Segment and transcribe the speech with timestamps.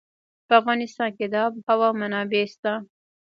[0.47, 2.73] په افغانستان کې د آب وهوا منابع شته.